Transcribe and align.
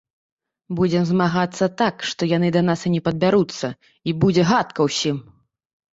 Будзем 0.79 1.03
змагацца 1.09 1.65
так, 1.83 1.95
што 2.11 2.21
яны 2.31 2.49
да 2.55 2.61
нас 2.71 2.79
і 2.89 2.93
не 2.97 3.01
падбяруцца, 3.09 3.67
і 4.11 4.17
будзе 4.25 4.43
гадка 4.53 4.79
ўсім. 4.89 5.17